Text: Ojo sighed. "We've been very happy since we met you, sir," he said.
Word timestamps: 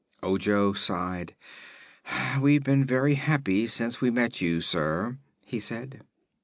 Ojo 0.23 0.73
sighed. 0.73 1.35
"We've 2.39 2.63
been 2.63 2.83
very 2.85 3.13
happy 3.13 3.67
since 3.67 4.01
we 4.01 4.09
met 4.09 4.41
you, 4.41 4.59
sir," 4.59 5.19
he 5.45 5.59
said. 5.59 6.01